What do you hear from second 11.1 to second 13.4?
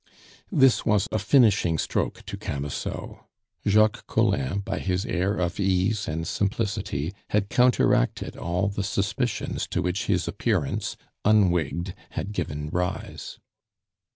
unwigged, had given rise.